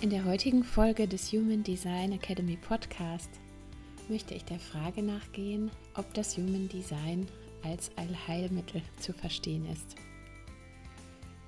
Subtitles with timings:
[0.00, 3.30] In der heutigen Folge des Human Design Academy Podcast
[4.08, 7.26] möchte ich der Frage nachgehen, ob das Human Design
[7.62, 9.94] als Allheilmittel zu verstehen ist.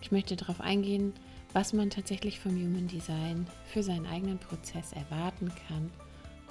[0.01, 1.13] Ich möchte darauf eingehen,
[1.53, 5.91] was man tatsächlich vom Human Design für seinen eigenen Prozess erwarten kann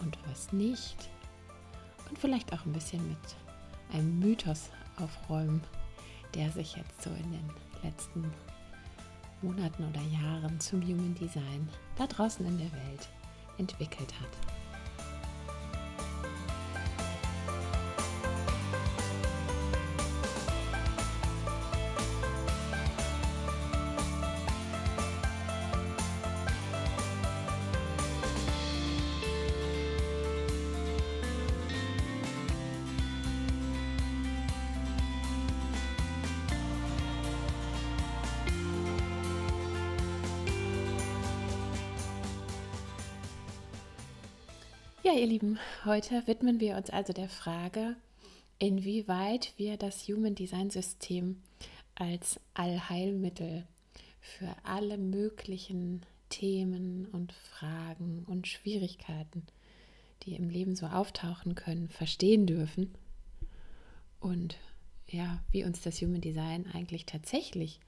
[0.02, 1.10] und was nicht.
[2.10, 3.18] Und vielleicht auch ein bisschen mit
[3.94, 5.62] einem Mythos aufräumen,
[6.36, 7.50] der sich jetzt so in den
[7.82, 8.32] letzten
[9.42, 13.10] Monaten oder Jahren zum Human Design da draußen in der Welt
[13.58, 14.55] entwickelt hat.
[45.06, 47.96] Ja, ihr Lieben, heute widmen wir uns also der Frage,
[48.58, 51.44] inwieweit wir das Human Design System
[51.94, 53.68] als Allheilmittel
[54.20, 59.46] für alle möglichen Themen und Fragen und Schwierigkeiten,
[60.24, 62.96] die im Leben so auftauchen können, verstehen dürfen
[64.20, 64.58] und
[65.08, 67.80] ja, wie uns das Human Design eigentlich tatsächlich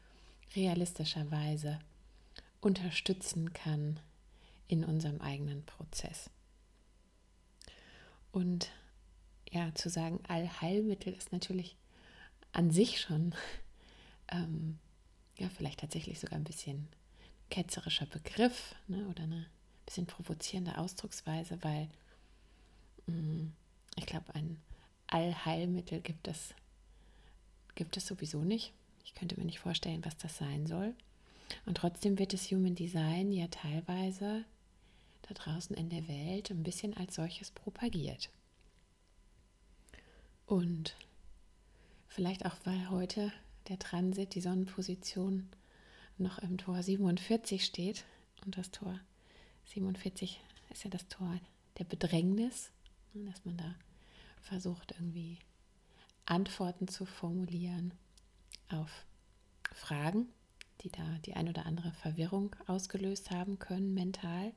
[0.55, 1.79] realistischerweise
[2.61, 3.99] unterstützen kann
[4.67, 6.29] in unserem eigenen Prozess.
[8.37, 8.69] Und
[9.49, 11.75] ja, zu sagen, Allheilmittel ist natürlich
[12.51, 13.33] an sich schon,
[14.27, 14.77] ähm,
[15.39, 16.87] ja, vielleicht tatsächlich sogar ein bisschen
[17.49, 19.47] ketzerischer Begriff ne, oder eine
[19.87, 21.89] bisschen provozierende Ausdrucksweise, weil
[23.07, 23.53] mh, mm,
[23.95, 24.61] ich glaube, ein
[25.07, 26.53] Allheilmittel gibt es,
[27.73, 28.71] gibt es sowieso nicht.
[29.03, 30.93] Ich könnte mir nicht vorstellen, was das sein soll.
[31.65, 34.45] Und trotzdem wird das Human Design ja teilweise
[35.27, 38.29] da draußen in der Welt ein bisschen als solches propagiert.
[40.45, 40.95] Und
[42.07, 43.31] vielleicht auch, weil heute
[43.67, 45.49] der Transit, die Sonnenposition
[46.17, 48.05] noch im Tor 47 steht.
[48.45, 48.99] Und das Tor
[49.65, 50.39] 47
[50.69, 51.39] ist ja das Tor
[51.77, 52.71] der Bedrängnis,
[53.13, 53.75] ne, dass man da
[54.41, 55.37] versucht, irgendwie
[56.25, 57.93] Antworten zu formulieren
[58.69, 59.05] auf
[59.73, 60.27] Fragen,
[60.81, 64.53] die da die ein oder andere Verwirrung ausgelöst haben können, mental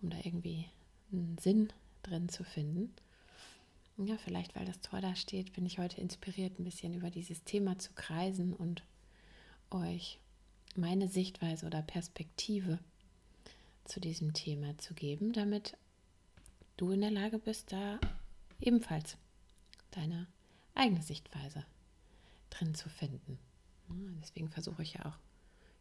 [0.00, 0.66] um da irgendwie
[1.12, 1.72] einen Sinn
[2.02, 2.94] drin zu finden.
[3.96, 7.42] Ja, vielleicht weil das Tor da steht, bin ich heute inspiriert, ein bisschen über dieses
[7.44, 8.84] Thema zu kreisen und
[9.70, 10.20] euch
[10.76, 12.78] meine Sichtweise oder Perspektive
[13.84, 15.76] zu diesem Thema zu geben, damit
[16.76, 17.98] du in der Lage bist, da
[18.60, 19.16] ebenfalls
[19.90, 20.28] deine
[20.74, 21.64] eigene Sichtweise
[22.50, 23.38] drin zu finden.
[24.22, 25.18] Deswegen versuche ich ja auch,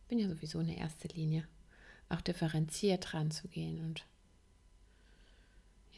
[0.01, 1.47] ich bin ja sowieso in der ersten Linie,
[2.09, 3.81] auch differenziert ranzugehen.
[3.81, 4.05] Und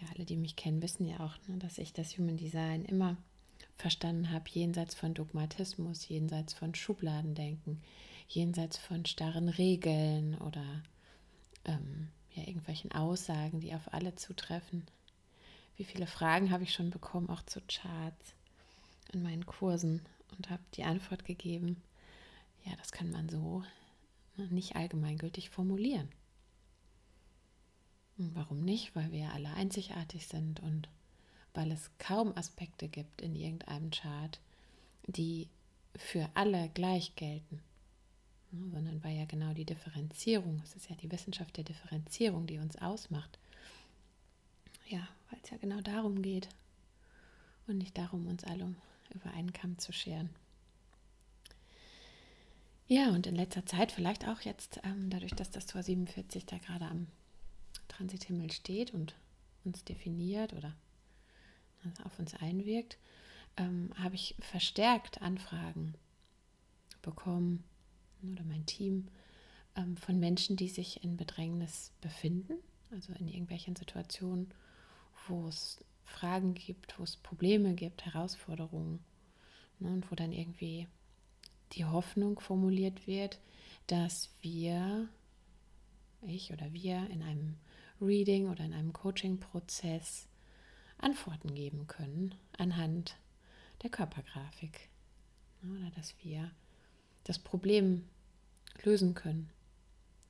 [0.01, 3.17] ja, alle, die mich kennen, wissen ja auch, ne, dass ich das Human Design immer
[3.77, 7.81] verstanden habe, jenseits von Dogmatismus, jenseits von Schubladendenken,
[8.27, 10.83] jenseits von starren Regeln oder
[11.65, 14.85] ähm, ja, irgendwelchen Aussagen, die auf alle zutreffen.
[15.77, 18.33] Wie viele Fragen habe ich schon bekommen, auch zu Charts
[19.13, 20.01] in meinen Kursen
[20.37, 21.81] und habe die Antwort gegeben,
[22.65, 23.63] ja, das kann man so
[24.47, 26.09] nicht allgemeingültig formulieren.
[28.17, 28.95] Warum nicht?
[28.95, 30.89] Weil wir alle einzigartig sind und
[31.53, 34.39] weil es kaum Aspekte gibt in irgendeinem Chart,
[35.07, 35.47] die
[35.95, 37.61] für alle gleich gelten,
[38.51, 42.77] sondern weil ja genau die Differenzierung, es ist ja die Wissenschaft der Differenzierung, die uns
[42.77, 43.39] ausmacht.
[44.87, 46.49] Ja, weil es ja genau darum geht
[47.67, 48.73] und nicht darum, uns alle
[49.13, 50.29] über einen Kamm zu scheren.
[52.91, 56.57] Ja, und in letzter Zeit, vielleicht auch jetzt, ähm, dadurch, dass das Tor 47 da
[56.57, 57.05] gerade am
[57.87, 59.13] Transithimmel steht und
[59.63, 60.75] uns definiert oder
[62.03, 62.97] auf uns einwirkt,
[63.57, 65.93] ähm, habe ich verstärkt Anfragen
[67.03, 67.63] bekommen
[68.23, 69.07] oder mein Team
[69.75, 72.55] ähm, von Menschen, die sich in Bedrängnis befinden,
[72.89, 74.51] also in irgendwelchen Situationen,
[75.27, 78.99] wo es Fragen gibt, wo es Probleme gibt, Herausforderungen,
[79.79, 80.87] Ne, und wo dann irgendwie
[81.73, 83.39] die Hoffnung formuliert wird,
[83.87, 85.07] dass wir,
[86.21, 87.55] ich oder wir in einem
[88.01, 90.27] Reading oder in einem Coaching-Prozess
[90.97, 93.17] Antworten geben können anhand
[93.83, 94.89] der Körpergrafik.
[95.63, 96.51] Oder dass wir
[97.23, 98.05] das Problem
[98.83, 99.49] lösen können.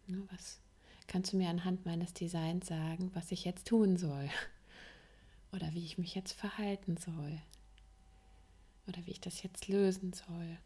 [0.08, 0.60] Ne, was
[1.08, 4.30] kannst du mir anhand meines Designs sagen, was ich jetzt tun soll?
[5.52, 7.42] Oder wie ich mich jetzt verhalten soll?
[8.88, 10.58] Oder wie ich das jetzt lösen soll?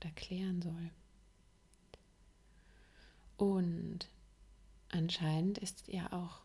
[0.00, 0.90] Oder klären soll?
[3.36, 4.08] Und
[4.90, 6.40] anscheinend ist ja auch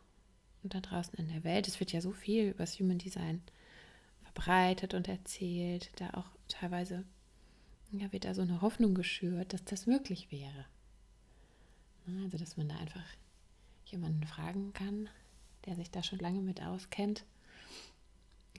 [0.64, 3.42] da draußen in der Welt, es wird ja so viel über das Human Design
[4.24, 7.06] verbreitet und erzählt, da auch teilweise
[7.92, 10.66] ja, wird da so eine Hoffnung geschürt, dass das möglich wäre.
[12.24, 13.06] Also, dass man da einfach
[13.86, 15.10] jemanden fragen kann,
[15.66, 17.26] der sich da schon lange mit auskennt.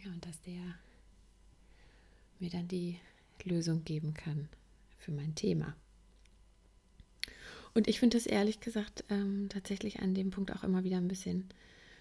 [0.03, 0.63] Ja, und dass der
[2.39, 2.99] mir dann die
[3.45, 4.49] Lösung geben kann
[5.07, 5.77] für mein Thema.
[7.75, 11.07] Und ich finde das ehrlich gesagt ähm, tatsächlich an dem Punkt auch immer wieder ein
[11.07, 11.49] bisschen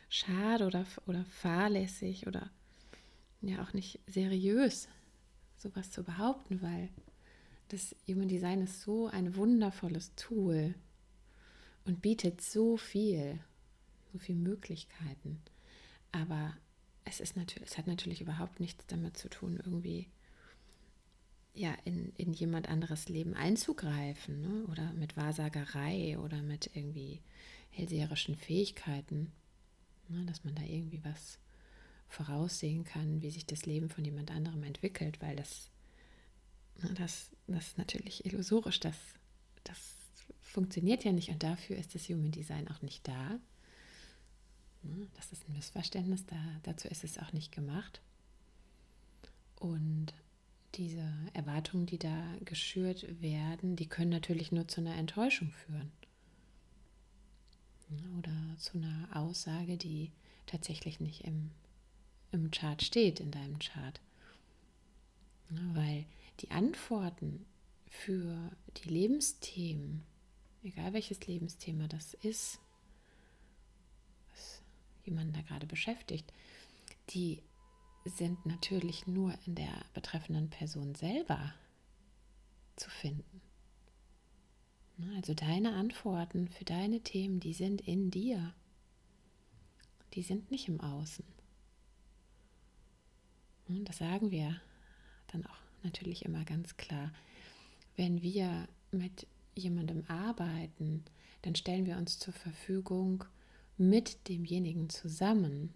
[0.10, 2.50] schade oder, oder fahrlässig oder
[3.42, 4.88] ja auch nicht seriös,
[5.56, 6.90] sowas zu behaupten, weil
[7.68, 10.74] das Human Design ist so ein wundervolles Tool
[11.84, 13.40] und bietet so viel,
[14.12, 15.42] so viele Möglichkeiten.
[16.12, 16.58] Aber
[17.04, 20.08] es ist natürlich, es hat natürlich überhaupt nichts damit zu tun, irgendwie
[21.56, 24.66] ja, in, in jemand anderes Leben einzugreifen ne?
[24.68, 27.22] oder mit Wahrsagerei oder mit irgendwie
[27.72, 29.32] hellseherischen Fähigkeiten,
[30.10, 30.26] ne?
[30.26, 31.40] dass man da irgendwie was
[32.10, 35.70] voraussehen kann, wie sich das Leben von jemand anderem entwickelt, weil das,
[36.82, 38.96] ne, das, das ist natürlich illusorisch, das,
[39.64, 39.80] das
[40.42, 43.40] funktioniert ja nicht und dafür ist das Human Design auch nicht da.
[44.84, 45.08] Ne?
[45.16, 48.02] Das ist ein Missverständnis, da, dazu ist es auch nicht gemacht.
[49.56, 50.14] Und
[50.78, 55.92] diese Erwartungen, die da geschürt werden, die können natürlich nur zu einer Enttäuschung führen.
[58.18, 60.12] Oder zu einer Aussage, die
[60.48, 61.52] tatsächlich nicht im,
[62.32, 64.02] im Chart steht, in deinem Chart.
[65.50, 66.06] Weil
[66.40, 67.46] die Antworten
[67.88, 70.04] für die Lebensthemen,
[70.64, 72.60] egal welches Lebensthema das ist,
[74.32, 74.62] was
[75.06, 76.34] jemanden da gerade beschäftigt,
[77.12, 77.42] die
[78.06, 81.54] sind natürlich nur in der betreffenden Person selber
[82.76, 83.42] zu finden.
[85.16, 88.54] Also deine Antworten für deine Themen, die sind in dir.
[90.14, 91.26] Die sind nicht im Außen.
[93.68, 94.62] Und das sagen wir
[95.28, 97.12] dann auch natürlich immer ganz klar.
[97.96, 101.04] Wenn wir mit jemandem arbeiten,
[101.42, 103.26] dann stellen wir uns zur Verfügung
[103.78, 105.74] mit demjenigen zusammen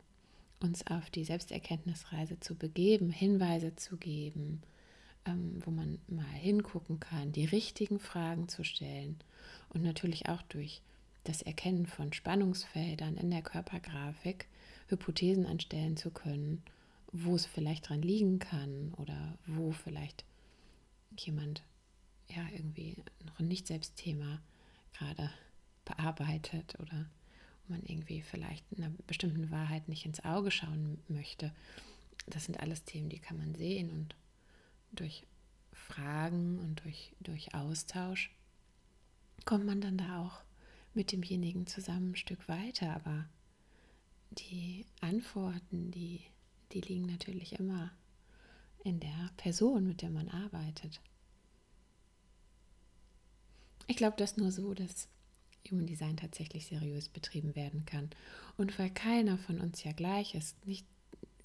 [0.59, 4.61] uns auf die Selbsterkenntnisreise zu begeben, Hinweise zu geben,
[5.25, 9.17] ähm, wo man mal hingucken kann, die richtigen Fragen zu stellen
[9.69, 10.81] und natürlich auch durch
[11.23, 14.47] das Erkennen von Spannungsfeldern in der Körpergrafik
[14.87, 16.63] Hypothesen anstellen zu können,
[17.11, 20.25] wo es vielleicht dran liegen kann oder wo vielleicht
[21.17, 21.63] jemand
[22.27, 24.41] ja irgendwie noch ein Nicht-Selbstthema
[24.93, 25.31] gerade
[25.85, 27.05] bearbeitet oder
[27.69, 31.53] man irgendwie vielleicht einer bestimmten Wahrheit nicht ins Auge schauen möchte.
[32.27, 34.15] Das sind alles Themen, die kann man sehen und
[34.91, 35.25] durch
[35.73, 38.31] Fragen und durch, durch Austausch
[39.45, 40.41] kommt man dann da auch
[40.93, 42.95] mit demjenigen zusammen ein Stück weiter.
[42.95, 43.25] Aber
[44.31, 46.21] die Antworten, die,
[46.71, 47.91] die liegen natürlich immer
[48.83, 51.01] in der Person, mit der man arbeitet.
[53.87, 55.07] Ich glaube das nur so, dass
[55.71, 58.09] Human Design tatsächlich seriös betrieben werden kann.
[58.57, 60.85] Und weil keiner von uns ja gleich ist, nicht,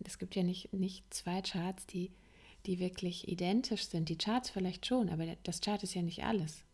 [0.05, 2.11] es gibt ja nicht, nicht zwei Charts, die,
[2.67, 4.09] die wirklich identisch sind.
[4.09, 6.65] Die Charts vielleicht schon, aber das Chart ist ja nicht alles.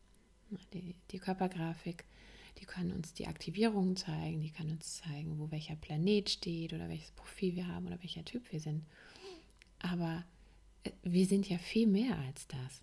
[0.73, 2.05] Die, die Körpergrafik,
[2.59, 6.89] die kann uns die Aktivierungen zeigen, die kann uns zeigen, wo welcher Planet steht oder
[6.89, 8.85] welches Profil wir haben oder welcher Typ wir sind.
[9.79, 10.25] Aber
[10.85, 12.83] äh, wir sind ja viel mehr als das.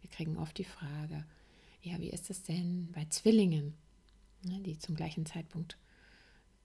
[0.00, 1.24] Wir kriegen oft die Frage,
[1.82, 3.74] ja, wie ist es denn bei Zwillingen,
[4.44, 5.76] ne, die zum gleichen Zeitpunkt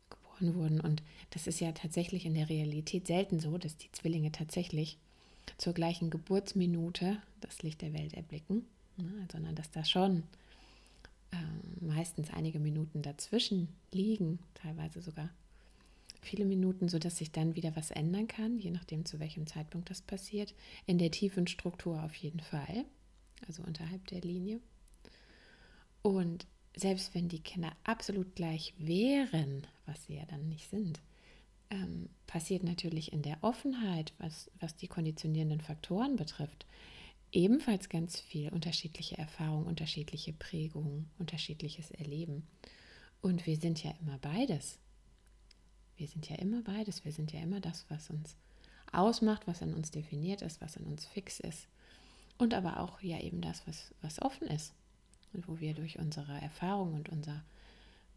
[0.09, 0.79] geboren wurden?
[0.79, 4.97] Und das ist ja tatsächlich in der Realität selten so, dass die Zwillinge tatsächlich
[5.57, 8.65] zur gleichen Geburtsminute das Licht der Welt erblicken,
[8.97, 10.23] ne, sondern dass da schon
[11.31, 11.37] äh,
[11.85, 15.29] meistens einige Minuten dazwischen liegen, teilweise sogar
[16.21, 20.01] viele Minuten, sodass sich dann wieder was ändern kann, je nachdem, zu welchem Zeitpunkt das
[20.01, 20.53] passiert.
[20.85, 22.85] In der tiefen Struktur auf jeden Fall,
[23.47, 24.59] also unterhalb der Linie.
[26.07, 31.01] Und selbst wenn die Kinder absolut gleich wären, was sie ja dann nicht sind,
[31.69, 36.65] ähm, passiert natürlich in der Offenheit, was, was die konditionierenden Faktoren betrifft,
[37.33, 42.47] ebenfalls ganz viel unterschiedliche Erfahrungen, unterschiedliche Prägungen, unterschiedliches Erleben.
[43.21, 44.79] Und wir sind ja immer beides.
[45.97, 47.03] Wir sind ja immer beides.
[47.03, 48.37] Wir sind ja immer das, was uns
[48.93, 51.67] ausmacht, was in uns definiert ist, was in uns fix ist.
[52.37, 54.73] Und aber auch ja eben das, was, was offen ist.
[55.33, 57.43] Und wo wir durch unsere Erfahrung und unser,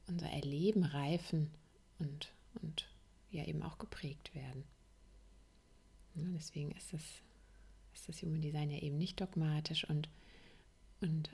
[0.06, 1.50] unser Erleben reifen
[1.98, 2.88] und, und
[3.30, 4.64] ja eben auch geprägt werden.
[6.14, 7.02] Ja, deswegen ist das,
[7.94, 10.08] ist das Human Design ja eben nicht dogmatisch und,
[11.00, 11.30] und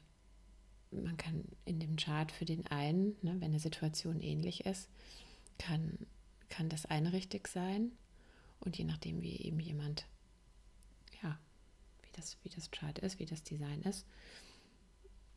[0.90, 4.88] man kann in dem Chart für den einen, ne, wenn eine Situation ähnlich ist,
[5.58, 5.98] kann,
[6.48, 7.92] kann das eine richtig sein
[8.60, 10.06] und je nachdem, wie eben jemand,
[11.22, 11.38] ja,
[12.02, 14.06] wie das, wie das Chart ist, wie das Design ist,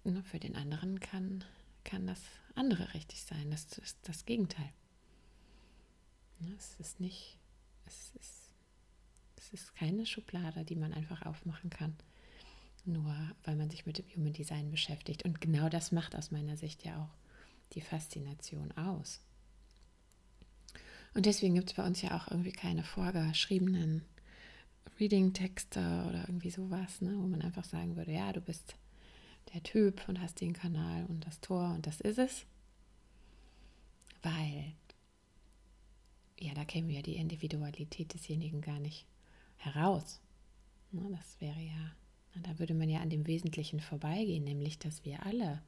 [0.04, 1.44] ne, für den anderen kann,
[1.84, 2.22] kann das
[2.56, 3.52] andere richtig sein.
[3.52, 4.72] Das ist das Gegenteil.
[6.40, 7.38] Ne, es ist nicht,
[7.86, 8.52] es ist,
[9.38, 11.96] es ist keine Schublade, die man einfach aufmachen kann,
[12.86, 15.26] nur weil man sich mit dem Human Design beschäftigt.
[15.26, 19.22] Und genau das macht aus meiner Sicht ja auch die Faszination aus.
[21.14, 24.04] Und deswegen gibt es bei uns ja auch irgendwie keine vorgeschriebenen
[25.00, 28.76] Reading-Texte oder irgendwie sowas, ne, wo man einfach sagen würde, ja, du bist
[29.54, 32.46] der Typ und hast den Kanal und das Tor und das ist es.
[34.22, 34.74] Weil
[36.40, 39.06] ja, da käme ja die Individualität desjenigen gar nicht
[39.58, 40.22] heraus.
[40.92, 41.92] Na, das wäre ja,
[42.34, 45.62] na, da würde man ja an dem Wesentlichen vorbeigehen, nämlich dass wir alle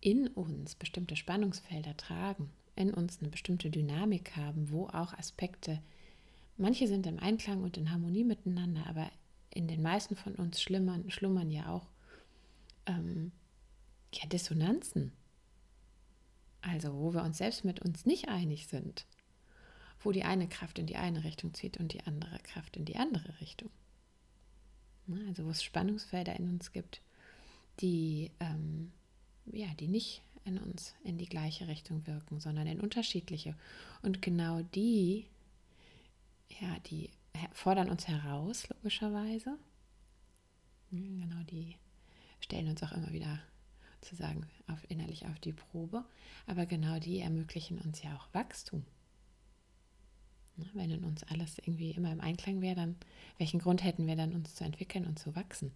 [0.00, 5.82] in uns bestimmte Spannungsfelder tragen, in uns eine bestimmte Dynamik haben, wo auch Aspekte,
[6.56, 9.10] manche sind im Einklang und in Harmonie miteinander, aber
[9.50, 11.86] in den meisten von uns schlummern, schlummern ja auch
[12.88, 13.32] ähm,
[14.12, 15.12] ja, Dissonanzen.
[16.60, 19.06] Also wo wir uns selbst mit uns nicht einig sind,
[20.00, 22.96] wo die eine Kraft in die eine Richtung zieht und die andere Kraft in die
[22.96, 23.70] andere Richtung.
[25.28, 27.00] Also wo es Spannungsfelder in uns gibt,
[27.80, 28.92] die, ähm,
[29.46, 33.54] ja, die nicht in uns in die gleiche Richtung wirken, sondern in unterschiedliche.
[34.02, 35.26] Und genau die,
[36.60, 37.10] ja, die
[37.52, 39.58] fordern uns heraus, logischerweise.
[40.90, 41.76] Genau, die
[42.48, 43.38] stellen uns auch immer wieder
[44.00, 46.02] sozusagen auf, innerlich auf die Probe.
[46.46, 48.84] Aber genau die ermöglichen uns ja auch Wachstum.
[50.56, 52.96] Ne, wenn in uns alles irgendwie immer im Einklang wäre, dann
[53.36, 55.72] welchen Grund hätten wir dann, uns zu entwickeln und zu wachsen?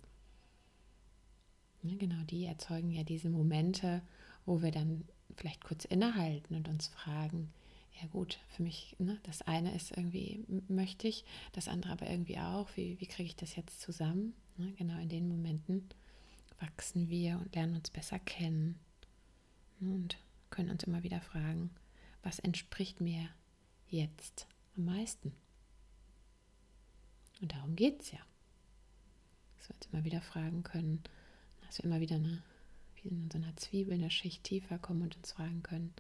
[1.83, 4.00] Ne, genau die erzeugen ja diese Momente,
[4.47, 5.05] wo wir dann
[5.37, 7.52] vielleicht kurz innehalten und uns fragen,
[8.00, 12.38] ja gut, für mich, ne, das eine ist irgendwie, möchte ich, das andere aber irgendwie
[12.38, 14.33] auch, wie, wie kriege ich das jetzt zusammen?
[14.57, 15.88] Ne, genau in den Momenten
[16.62, 18.78] wachsen wir und lernen uns besser kennen
[19.81, 20.16] und
[20.50, 21.71] können uns immer wieder fragen,
[22.23, 23.28] was entspricht mir
[23.88, 25.35] jetzt am meisten?
[27.40, 28.21] Und darum geht es ja.
[29.57, 31.02] Dass wir uns immer wieder fragen können,
[31.66, 32.42] dass wir immer wieder eine,
[33.02, 35.92] wie in so einer Zwiebel eine Schicht tiefer kommen und uns fragen können,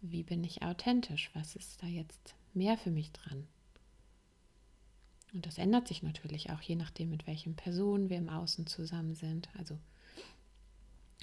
[0.00, 1.30] wie bin ich authentisch?
[1.34, 3.46] Was ist da jetzt mehr für mich dran?
[5.34, 9.14] Und das ändert sich natürlich auch je nachdem, mit welchen Personen wir im Außen zusammen
[9.14, 9.48] sind.
[9.58, 9.76] Also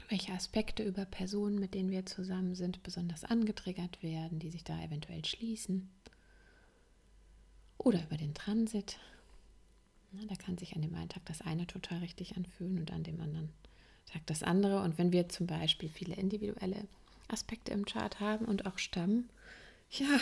[0.09, 4.79] welche Aspekte über Personen, mit denen wir zusammen sind, besonders angetriggert werden, die sich da
[4.83, 5.89] eventuell schließen.
[7.77, 8.97] Oder über den Transit.
[10.11, 13.03] Na, da kann sich an dem einen Tag das eine total richtig anfühlen und an
[13.03, 13.49] dem anderen
[14.05, 14.81] Tag das andere.
[14.81, 16.85] Und wenn wir zum Beispiel viele individuelle
[17.29, 19.29] Aspekte im Chart haben und auch Stamm,
[19.89, 20.19] ja,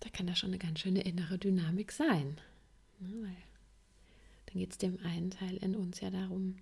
[0.00, 2.40] da kann da schon eine ganz schöne innere Dynamik sein.
[2.98, 3.36] Weil
[4.46, 6.56] dann geht es dem einen Teil in uns ja darum,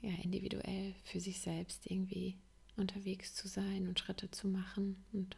[0.00, 2.36] ja, individuell für sich selbst irgendwie
[2.76, 5.36] unterwegs zu sein und Schritte zu machen und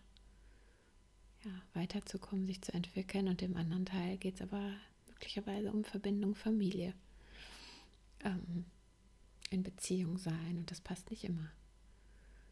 [1.45, 3.29] ja, weiterzukommen, sich zu entwickeln.
[3.29, 4.75] Und dem anderen Teil geht es aber
[5.09, 6.93] möglicherweise um Verbindung, Familie,
[8.23, 8.67] ähm,
[9.49, 10.59] in Beziehung sein.
[10.59, 11.51] Und das passt nicht immer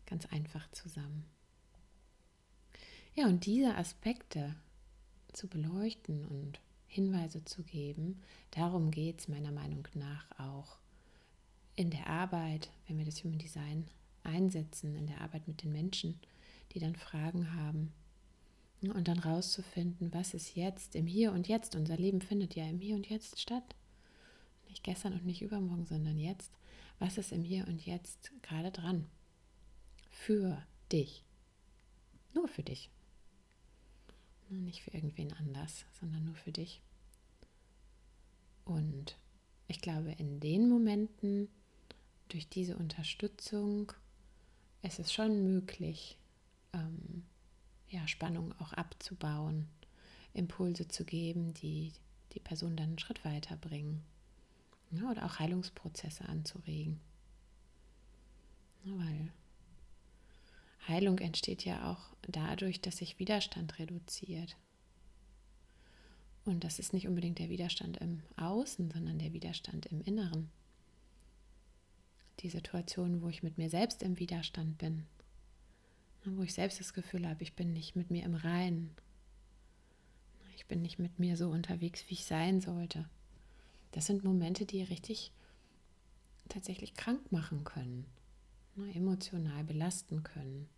[0.06, 1.26] ganz einfach zusammen.
[3.18, 4.54] Ja, und diese Aspekte
[5.32, 8.22] zu beleuchten und Hinweise zu geben,
[8.52, 10.78] darum geht es meiner Meinung nach auch
[11.74, 13.88] in der Arbeit, wenn wir das Human Design
[14.22, 16.20] einsetzen, in der Arbeit mit den Menschen,
[16.70, 17.92] die dann Fragen haben.
[18.82, 21.74] Und dann rauszufinden, was ist jetzt im Hier und Jetzt.
[21.74, 23.74] Unser Leben findet ja im Hier und Jetzt statt.
[24.68, 26.52] Nicht gestern und nicht übermorgen, sondern jetzt.
[27.00, 29.06] Was ist im Hier und Jetzt gerade dran?
[30.08, 31.24] Für dich.
[32.32, 32.92] Nur für dich.
[34.50, 36.80] Nicht für irgendwen anders, sondern nur für dich.
[38.64, 39.16] Und
[39.66, 41.48] ich glaube, in den Momenten,
[42.28, 43.92] durch diese Unterstützung,
[44.82, 46.18] ist es schon möglich,
[46.72, 47.24] ähm,
[47.88, 49.68] ja, Spannung auch abzubauen,
[50.34, 51.92] Impulse zu geben, die
[52.32, 54.02] die Person dann einen Schritt weiter bringen.
[54.90, 57.00] Ja, oder auch Heilungsprozesse anzuregen.
[58.84, 59.32] Ja, weil
[60.88, 64.56] Heilung entsteht ja auch dadurch, dass sich Widerstand reduziert.
[66.44, 70.50] Und das ist nicht unbedingt der Widerstand im Außen, sondern der Widerstand im Inneren.
[72.40, 75.04] Die Situation, wo ich mit mir selbst im Widerstand bin,
[76.24, 78.90] wo ich selbst das Gefühl habe, ich bin nicht mit mir im Reinen.
[80.56, 83.08] Ich bin nicht mit mir so unterwegs, wie ich sein sollte.
[83.92, 85.32] Das sind Momente, die richtig
[86.48, 88.06] tatsächlich krank machen können,
[88.74, 90.68] ne, emotional belasten können,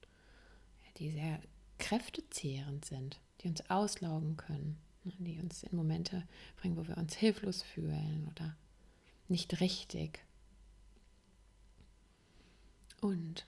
[0.99, 1.41] die sehr
[1.79, 4.77] kräftezehrend sind, die uns auslaugen können.
[5.05, 8.57] Ne, die uns in Momente bringen, wo wir uns hilflos fühlen oder
[9.29, 10.23] nicht richtig.
[13.01, 13.47] Und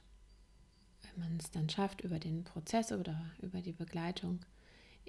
[1.02, 4.40] wenn man es dann schafft, über den Prozess oder über die Begleitung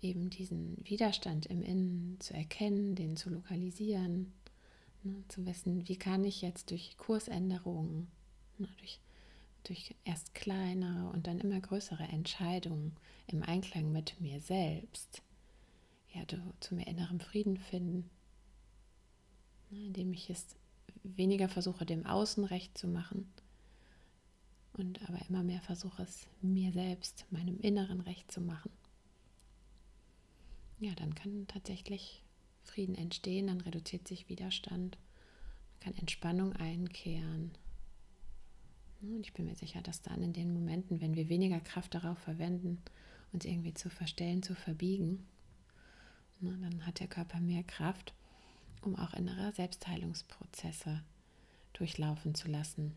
[0.01, 4.33] eben diesen Widerstand im Innen zu erkennen, den zu lokalisieren,
[5.03, 8.07] ne, zu wissen, wie kann ich jetzt durch Kursänderungen,
[8.57, 8.99] ne, durch,
[9.63, 12.95] durch erst kleinere und dann immer größere Entscheidungen
[13.27, 15.21] im Einklang mit mir selbst
[16.13, 16.23] ja,
[16.59, 18.09] zu mehr innerem Frieden finden,
[19.71, 20.55] indem ich es
[21.03, 23.31] weniger versuche, dem Außen recht zu machen
[24.73, 28.71] und aber immer mehr versuche, es mir selbst, meinem Inneren recht zu machen.
[30.79, 32.23] Ja, dann kann tatsächlich
[32.63, 34.97] Frieden entstehen, dann reduziert sich Widerstand,
[35.79, 37.51] kann Entspannung einkehren.
[39.03, 42.17] Und ich bin mir sicher, dass dann in den Momenten, wenn wir weniger Kraft darauf
[42.19, 42.81] verwenden,
[43.31, 45.25] uns irgendwie zu verstellen, zu verbiegen,
[46.43, 48.13] Ne, dann hat der Körper mehr Kraft,
[48.81, 51.01] um auch innere Selbstheilungsprozesse
[51.71, 52.93] durchlaufen zu lassen,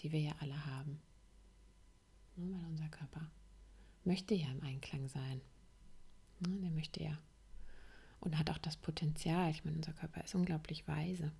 [0.00, 1.00] die wir ja alle haben.
[2.34, 3.30] Ne, weil unser Körper
[4.04, 5.40] möchte ja im Einklang sein.
[6.40, 7.16] Ne, der möchte ja.
[8.18, 9.52] Und hat auch das Potenzial.
[9.52, 11.30] Ich meine, unser Körper ist unglaublich weise.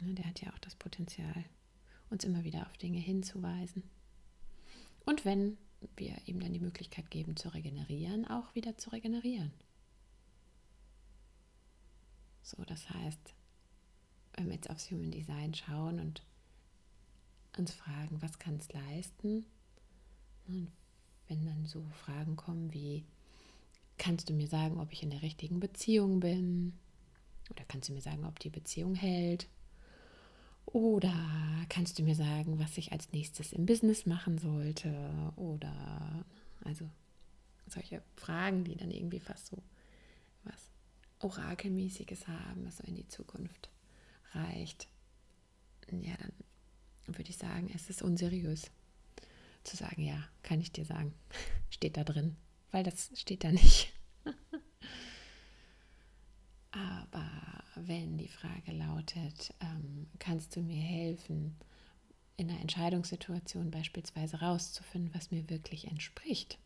[0.00, 1.44] Der hat ja auch das Potenzial,
[2.10, 3.82] uns immer wieder auf Dinge hinzuweisen.
[5.04, 5.58] Und wenn
[5.96, 9.52] wir ihm dann die Möglichkeit geben zu regenerieren, auch wieder zu regenerieren.
[12.42, 13.34] So, das heißt,
[14.34, 16.22] wenn wir jetzt aufs Human Design schauen und
[17.56, 19.46] uns fragen, was kann es leisten?
[20.46, 20.70] Und
[21.28, 23.04] wenn dann so Fragen kommen wie,
[23.98, 26.78] kannst du mir sagen, ob ich in der richtigen Beziehung bin?
[27.50, 29.48] Oder kannst du mir sagen, ob die Beziehung hält?
[30.66, 31.14] Oder
[31.68, 34.92] kannst du mir sagen, was ich als nächstes im Business machen sollte?
[35.36, 36.24] Oder
[36.64, 36.88] also
[37.68, 39.62] solche Fragen, die dann irgendwie fast so
[40.44, 40.70] was
[41.20, 43.70] Orakelmäßiges haben, was so in die Zukunft
[44.32, 44.88] reicht,
[45.90, 46.32] ja, dann
[47.16, 48.70] würde ich sagen, es ist unseriös
[49.62, 51.14] zu sagen, ja, kann ich dir sagen,
[51.70, 52.36] steht da drin,
[52.70, 53.92] weil das steht da nicht.
[56.72, 57.30] Aber
[57.76, 61.56] wenn die Frage lautet, ähm, kannst du mir helfen,
[62.36, 66.58] in einer Entscheidungssituation beispielsweise rauszufinden, was mir wirklich entspricht?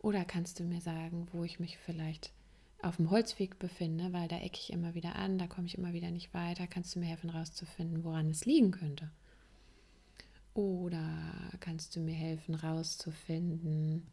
[0.00, 2.32] Oder kannst du mir sagen, wo ich mich vielleicht
[2.82, 5.94] auf dem Holzweg befinde, weil da ecke ich immer wieder an, da komme ich immer
[5.94, 9.10] wieder nicht weiter, kannst du mir helfen rauszufinden, woran es liegen könnte?
[10.52, 14.06] Oder kannst du mir helfen rauszufinden,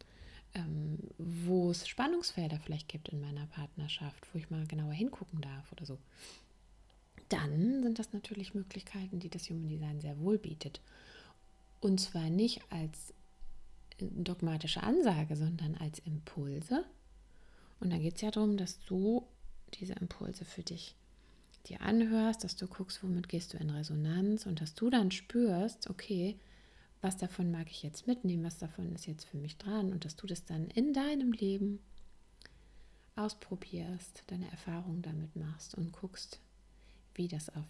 [0.54, 5.70] ähm, wo es Spannungsfelder vielleicht gibt in meiner Partnerschaft, wo ich mal genauer hingucken darf
[5.72, 5.98] oder so?
[7.28, 10.80] Dann sind das natürlich Möglichkeiten, die das Human Design sehr wohl bietet.
[11.80, 13.14] Und zwar nicht als
[13.98, 16.84] dogmatische Ansage, sondern als Impulse,
[17.80, 19.26] und da geht es ja darum, dass du
[19.74, 20.94] diese Impulse für dich
[21.66, 25.90] dir anhörst, dass du guckst, womit gehst du in Resonanz und dass du dann spürst,
[25.90, 26.36] okay,
[27.02, 30.16] was davon mag ich jetzt mitnehmen, was davon ist jetzt für mich dran und dass
[30.16, 31.80] du das dann in deinem Leben
[33.16, 36.40] ausprobierst, deine Erfahrungen damit machst und guckst,
[37.14, 37.66] wie das auf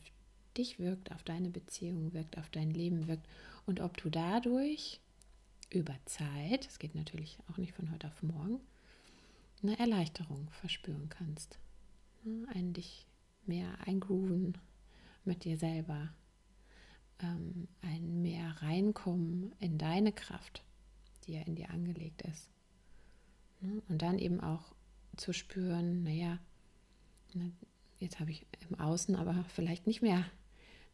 [0.56, 3.26] dich wirkt, auf deine Beziehung wirkt, auf dein Leben wirkt
[3.66, 5.00] und ob du dadurch
[5.70, 8.60] über Zeit, es geht natürlich auch nicht von heute auf morgen,
[9.62, 11.58] eine Erleichterung verspüren kannst.
[12.52, 13.06] Ein dich
[13.46, 14.58] mehr eingrooven
[15.24, 16.12] mit dir selber.
[17.22, 20.64] Ähm, ein mehr reinkommen in deine Kraft,
[21.24, 22.50] die ja in dir angelegt ist.
[23.60, 24.74] Und dann eben auch
[25.16, 26.38] zu spüren, naja,
[27.34, 27.52] ne,
[28.00, 30.24] jetzt habe ich im Außen aber vielleicht nicht mehr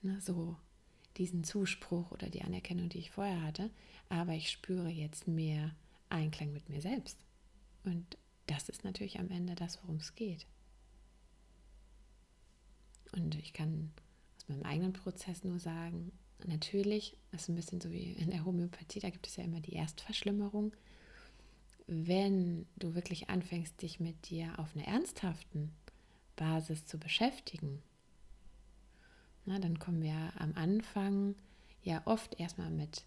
[0.03, 0.57] ne, so
[1.17, 3.71] diesen Zuspruch oder die Anerkennung, die ich vorher hatte,
[4.09, 5.75] aber ich spüre jetzt mehr
[6.11, 7.19] Einklang mit mir selbst.
[7.85, 10.47] Und das ist natürlich am Ende das, worum es geht.
[13.12, 13.93] Und ich kann
[14.49, 16.13] aus meinem eigenen Prozess nur sagen,
[16.47, 19.75] natürlich, ist ein bisschen so wie in der Homöopathie, da gibt es ja immer die
[19.75, 20.73] Erstverschlimmerung.
[21.89, 25.73] wenn du wirklich anfängst, dich mit dir auf einer ernsthaften
[26.37, 27.83] Basis zu beschäftigen,
[29.47, 31.35] na, dann kommen wir am Anfang
[31.83, 33.05] ja oft erstmal mit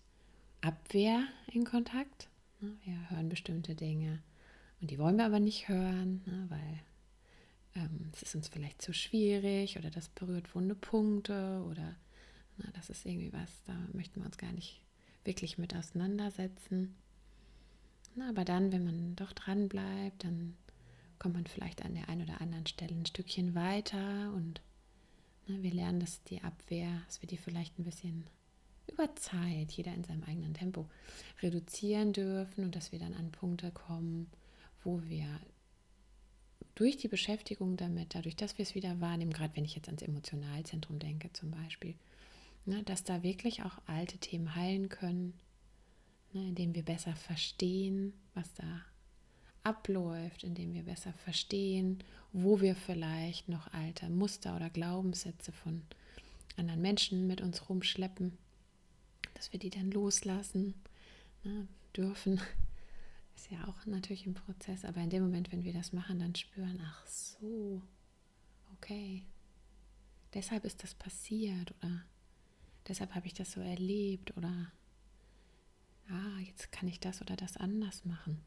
[0.61, 2.29] Abwehr in Kontakt.
[2.83, 4.23] Wir hören bestimmte Dinge
[4.81, 6.79] und die wollen wir aber nicht hören, weil
[7.75, 11.95] ähm, es ist uns vielleicht zu schwierig oder das berührt wunde Punkte oder
[12.57, 14.81] na, das ist irgendwie was, da möchten wir uns gar nicht
[15.23, 16.95] wirklich mit auseinandersetzen.
[18.15, 20.57] Na, aber dann, wenn man doch dran bleibt, dann
[21.17, 24.61] kommt man vielleicht an der einen oder anderen Stelle ein Stückchen weiter und
[25.47, 28.25] na, wir lernen, dass die Abwehr, dass wir die vielleicht ein bisschen
[28.91, 30.89] über Zeit, jeder in seinem eigenen Tempo,
[31.41, 34.29] reduzieren dürfen und dass wir dann an Punkte kommen,
[34.83, 35.27] wo wir
[36.75, 40.01] durch die Beschäftigung damit, dadurch, dass wir es wieder wahrnehmen, gerade wenn ich jetzt ans
[40.01, 41.95] Emotionalzentrum denke zum Beispiel,
[42.65, 45.33] ne, dass da wirklich auch alte Themen heilen können,
[46.33, 48.81] ne, indem wir besser verstehen, was da
[49.63, 51.99] abläuft, indem wir besser verstehen,
[52.33, 55.83] wo wir vielleicht noch alte Muster oder Glaubenssätze von
[56.57, 58.37] anderen Menschen mit uns rumschleppen,
[59.35, 60.73] dass wir die dann loslassen
[61.43, 62.41] ne, dürfen
[63.35, 66.35] ist ja auch natürlich ein Prozess, aber in dem Moment, wenn wir das machen, dann
[66.35, 67.81] spüren, ach so,
[68.73, 69.25] okay,
[70.33, 72.03] deshalb ist das passiert oder
[72.87, 74.71] deshalb habe ich das so erlebt oder
[76.09, 78.41] ah, jetzt kann ich das oder das anders machen.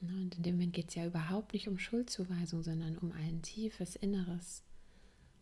[0.00, 3.96] Und in dem Moment geht es ja überhaupt nicht um Schuldzuweisung, sondern um ein tiefes
[3.96, 4.62] Inneres.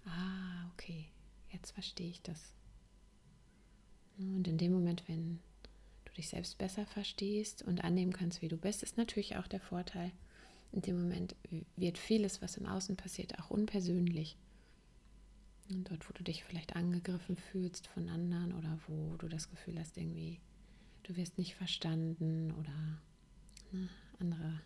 [0.06, 1.10] Ah, okay,
[1.50, 2.54] jetzt verstehe ich das.
[4.18, 5.40] Und in dem Moment, wenn
[6.16, 10.12] dich selbst besser verstehst und annehmen kannst, wie du bist, ist natürlich auch der Vorteil.
[10.72, 11.36] In dem Moment
[11.76, 14.36] wird vieles, was im Außen passiert, auch unpersönlich.
[15.70, 19.78] Und dort, wo du dich vielleicht angegriffen fühlst von anderen oder wo du das Gefühl
[19.78, 20.40] hast, irgendwie,
[21.02, 23.00] du wirst nicht verstanden oder
[23.72, 24.60] ne, andere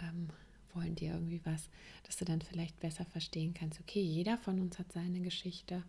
[0.00, 0.28] ähm,
[0.74, 1.68] wollen dir irgendwie was,
[2.04, 5.82] dass du dann vielleicht besser verstehen kannst, okay, jeder von uns hat seine Geschichte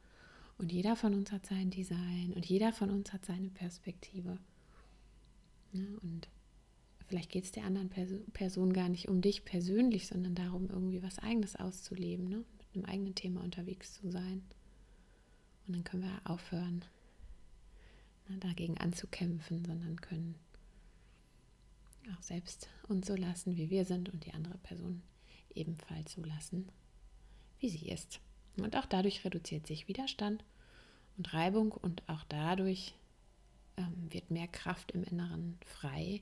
[0.57, 4.37] und jeder von uns hat sein Design und jeder von uns hat seine Perspektive.
[5.73, 5.97] Ne?
[6.01, 6.29] Und
[7.07, 7.89] vielleicht geht es der anderen
[8.33, 12.37] Person gar nicht um dich persönlich, sondern darum, irgendwie was Eigenes auszuleben, ne?
[12.73, 14.43] mit einem eigenen Thema unterwegs zu sein.
[15.67, 16.83] Und dann können wir aufhören,
[18.27, 20.35] ne, dagegen anzukämpfen, sondern können
[22.17, 25.01] auch selbst uns so lassen, wie wir sind und die andere Person
[25.55, 26.67] ebenfalls so lassen,
[27.59, 28.19] wie sie ist.
[28.57, 30.43] Und auch dadurch reduziert sich Widerstand
[31.17, 32.93] und Reibung und auch dadurch
[33.77, 36.21] ähm, wird mehr Kraft im Inneren frei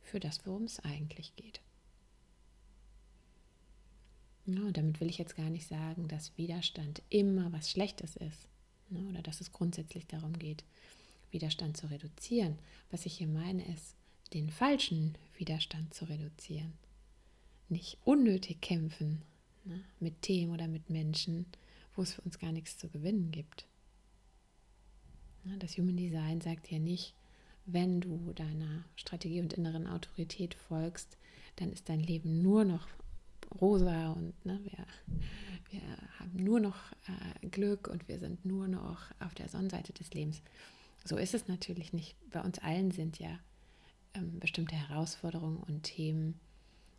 [0.00, 1.60] für das, worum es eigentlich geht.
[4.46, 8.48] Ja, damit will ich jetzt gar nicht sagen, dass Widerstand immer was Schlechtes ist
[8.90, 10.64] ne, oder dass es grundsätzlich darum geht,
[11.32, 12.58] Widerstand zu reduzieren.
[12.90, 13.96] Was ich hier meine, ist,
[14.32, 16.72] den falschen Widerstand zu reduzieren.
[17.68, 19.22] Nicht unnötig kämpfen
[19.64, 21.46] ne, mit Themen oder mit Menschen,
[21.96, 23.66] wo es für uns gar nichts zu gewinnen gibt.
[25.58, 27.14] Das Human Design sagt ja nicht,
[27.66, 31.16] wenn du deiner Strategie und inneren Autorität folgst,
[31.56, 32.86] dann ist dein Leben nur noch
[33.60, 34.86] rosa und ne, wir,
[35.70, 35.80] wir
[36.18, 40.42] haben nur noch äh, Glück und wir sind nur noch auf der Sonnenseite des Lebens.
[41.04, 42.16] So ist es natürlich nicht.
[42.30, 43.38] Bei uns allen sind ja
[44.14, 46.40] ähm, bestimmte Herausforderungen und Themen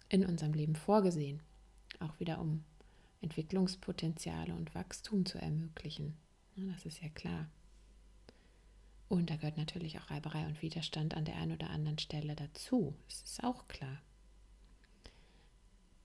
[0.10, 1.42] in unserem Leben vorgesehen.
[2.00, 2.64] Auch wieder um
[3.22, 6.16] Entwicklungspotenziale und Wachstum zu ermöglichen.
[6.56, 7.48] Ja, das ist ja klar.
[9.10, 12.93] Und da gehört natürlich auch Reiberei und Widerstand an der einen oder anderen Stelle dazu.
[13.08, 14.02] Das ist auch klar.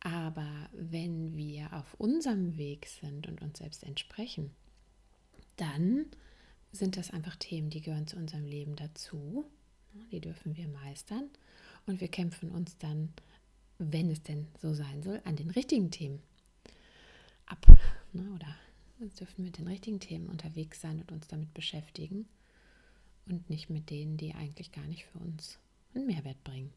[0.00, 4.50] Aber wenn wir auf unserem Weg sind und uns selbst entsprechen,
[5.56, 6.06] dann
[6.72, 9.44] sind das einfach Themen, die gehören zu unserem Leben dazu.
[10.10, 11.28] Die dürfen wir meistern.
[11.86, 13.12] Und wir kämpfen uns dann,
[13.78, 16.22] wenn es denn so sein soll, an den richtigen Themen
[17.46, 17.66] ab.
[18.12, 18.56] Ne, oder
[19.18, 22.28] dürfen mit den richtigen Themen unterwegs sein und uns damit beschäftigen
[23.26, 25.58] und nicht mit denen, die eigentlich gar nicht für uns
[25.94, 26.72] einen Mehrwert bringen.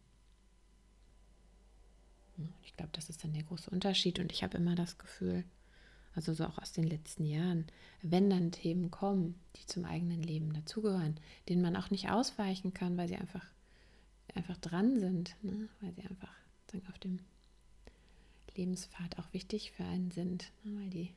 [2.63, 5.45] Ich glaube, das ist dann der große Unterschied und ich habe immer das Gefühl,
[6.15, 7.65] also so auch aus den letzten Jahren,
[8.01, 12.97] wenn dann Themen kommen, die zum eigenen Leben dazugehören, denen man auch nicht ausweichen kann,
[12.97, 13.45] weil sie einfach,
[14.33, 15.69] einfach dran sind, ne?
[15.81, 16.33] weil sie einfach
[16.71, 17.19] sagen, auf dem
[18.55, 20.79] Lebenspfad auch wichtig für einen sind, ne?
[20.81, 21.13] weil die,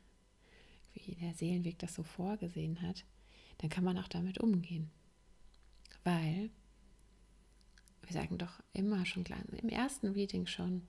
[1.20, 3.04] der Seelenweg das so vorgesehen hat,
[3.58, 4.90] dann kann man auch damit umgehen.
[6.08, 6.48] Weil
[8.00, 10.80] wir sagen doch immer schon klar, im ersten Reading schon,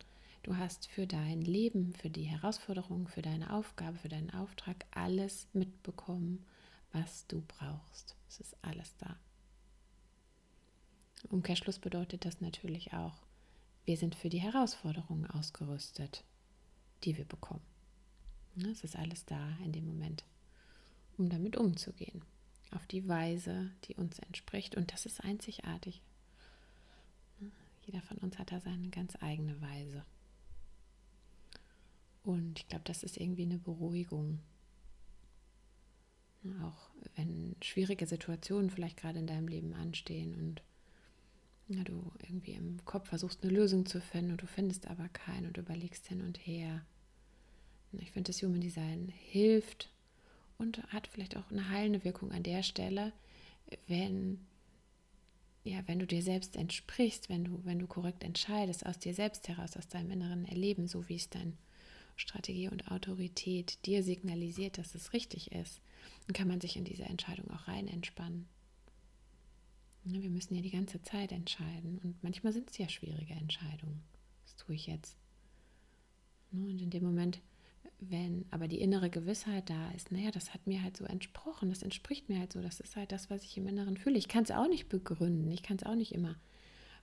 [0.44, 5.50] du hast für dein Leben, für die Herausforderung, für deine Aufgabe, für deinen Auftrag alles
[5.52, 6.46] mitbekommen,
[6.94, 8.16] was du brauchst.
[8.30, 9.20] Es ist alles da.
[11.28, 13.18] Umkehrschluss bedeutet das natürlich auch,
[13.84, 16.24] wir sind für die Herausforderungen ausgerüstet,
[17.04, 17.66] die wir bekommen.
[18.72, 20.24] Es ist alles da in dem Moment,
[21.18, 22.22] um damit umzugehen,
[22.72, 24.76] auf die Weise, die uns entspricht.
[24.76, 26.02] Und das ist einzigartig.
[27.86, 30.06] Jeder von uns hat da seine ganz eigene Weise.
[32.24, 34.40] Und ich glaube, das ist irgendwie eine Beruhigung.
[36.62, 40.62] Auch wenn schwierige Situationen vielleicht gerade in deinem Leben anstehen und
[41.68, 45.48] ja, du irgendwie im Kopf versuchst, eine Lösung zu finden und du findest aber keine
[45.48, 46.86] und überlegst hin und her.
[47.94, 49.90] Ich finde, das Human Design hilft
[50.60, 53.14] und hat vielleicht auch eine heilende Wirkung an der Stelle,
[53.88, 54.46] wenn,
[55.64, 59.48] ja, wenn du dir selbst entsprichst, wenn du, wenn du korrekt entscheidest, aus dir selbst
[59.48, 61.54] heraus, aus deinem inneren Erleben, so wie es deine
[62.18, 65.82] Strategie und Autorität dir signalisiert, dass es richtig ist,
[66.28, 68.48] dann kann man sich in diese Entscheidung auch rein entspannen.
[70.04, 74.02] Wir müssen ja die ganze Zeit entscheiden und manchmal sind es ja schwierige Entscheidungen.
[74.46, 75.16] Das tue ich jetzt.
[76.52, 77.42] Und in dem Moment,
[78.02, 81.84] wenn aber die innere Gewissheit da ist, naja, das hat mir halt so entsprochen, das
[81.84, 84.18] entspricht mir halt so, das ist halt das, was ich im Inneren fühle.
[84.18, 86.36] Ich kann es auch nicht begründen, ich kann es auch nicht immer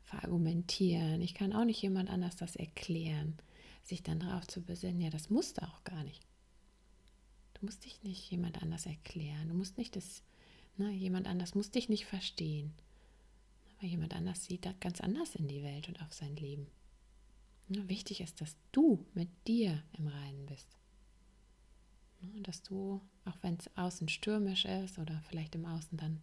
[0.05, 3.37] verargumentieren, ich kann auch nicht jemand anders das erklären,
[3.83, 6.23] sich dann darauf zu besinnen, ja, das musst du auch gar nicht.
[7.55, 10.23] Du musst dich nicht jemand anders erklären, du musst nicht das,
[10.77, 12.73] ne, jemand anders muss dich nicht verstehen.
[13.77, 16.69] Aber jemand anders sieht ganz anders in die Welt und auf sein Leben.
[17.69, 20.69] Ja, wichtig ist, dass du mit dir im Reinen bist.
[22.21, 26.21] Ja, dass du, auch wenn es außen stürmisch ist oder vielleicht im Außen dann,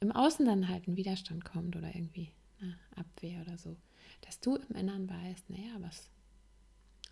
[0.00, 3.76] im Außen dann halt ein Widerstand kommt oder irgendwie na, Abwehr oder so,
[4.22, 6.08] dass du im Inneren weißt, naja, was,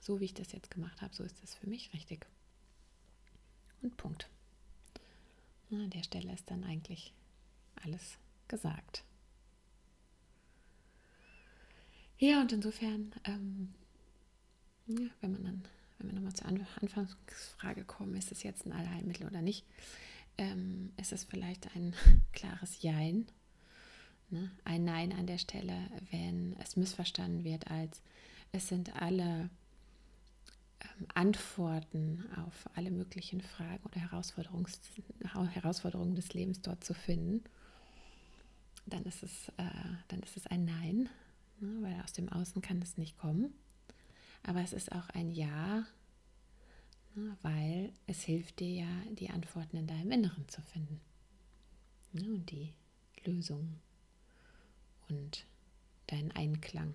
[0.00, 2.26] so wie ich das jetzt gemacht habe, so ist das für mich richtig.
[3.82, 4.28] Und Punkt.
[5.70, 7.12] Na, an der Stelle ist dann eigentlich
[7.82, 9.04] alles gesagt.
[12.18, 13.74] Ja, und insofern, ähm,
[14.86, 15.64] ja, wenn man dann,
[15.98, 19.64] wenn wir nochmal zur Anfangsfrage kommen, ist es jetzt ein Allheilmittel oder nicht,
[20.38, 21.94] ähm, ist es vielleicht ein
[22.32, 23.26] klares Jein.
[24.30, 24.50] Ne?
[24.64, 28.02] Ein Nein an der Stelle, wenn es missverstanden wird als
[28.52, 29.50] es sind alle
[30.80, 37.44] ähm, Antworten auf alle möglichen Fragen oder Herausforderungen des Lebens dort zu finden,
[38.86, 39.64] dann ist es, äh,
[40.08, 41.08] dann ist es ein Nein
[41.60, 43.52] ne, weil aus dem Außen kann es nicht kommen.
[44.46, 45.84] Aber es ist auch ein Ja,
[47.16, 51.00] ne, weil es hilft dir ja, die Antworten in deinem Inneren zu finden.
[52.12, 52.72] Ne, und die
[53.24, 53.80] Lösung
[55.08, 55.44] und
[56.06, 56.94] deinen Einklang.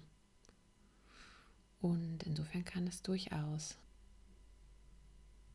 [1.82, 3.78] Und insofern kann es durchaus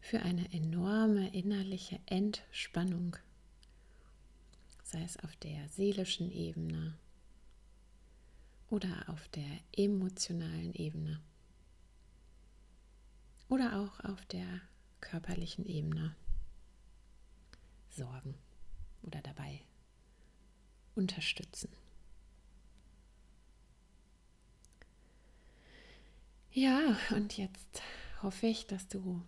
[0.03, 3.17] für eine enorme innerliche Entspannung,
[4.83, 6.99] sei es auf der seelischen Ebene,
[8.69, 11.23] oder auf der emotionalen Ebene
[13.49, 14.61] oder auch auf der
[15.01, 16.15] körperlichen Ebene
[17.91, 18.35] sorgen
[19.03, 19.61] oder dabei
[20.95, 21.71] unterstützen.
[26.51, 27.83] Ja, und jetzt
[28.23, 29.23] hoffe ich, dass du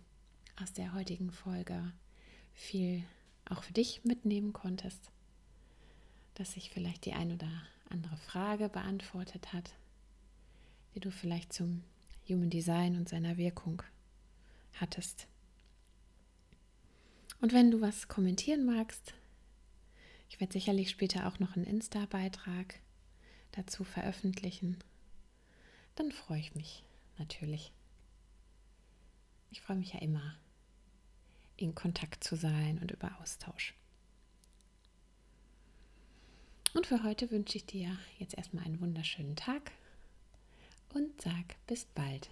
[0.55, 1.93] aus der heutigen Folge
[2.53, 3.03] viel
[3.45, 5.11] auch für dich mitnehmen konntest,
[6.33, 7.49] dass sich vielleicht die ein oder
[7.89, 9.75] andere Frage beantwortet hat,
[10.95, 11.83] die du vielleicht zum
[12.27, 13.83] Human Design und seiner Wirkung
[14.81, 15.27] hattest.
[17.41, 19.13] Und wenn du was kommentieren magst,
[20.29, 22.79] ich werde sicherlich später auch noch einen Insta-Beitrag
[23.51, 24.77] dazu veröffentlichen,
[25.95, 26.83] dann freue ich mich
[27.17, 27.71] natürlich.
[29.51, 30.35] Ich freue mich ja immer,
[31.57, 33.73] in Kontakt zu sein und über Austausch.
[36.73, 39.71] Und für heute wünsche ich dir jetzt erstmal einen wunderschönen Tag
[40.93, 42.29] und sag bis bald.